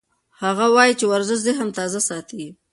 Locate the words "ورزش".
1.11-1.39